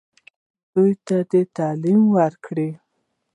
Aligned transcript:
دوی 0.73 0.91
ته 1.05 1.39
تعلیم 1.57 2.01
ورکړئ 2.15 2.71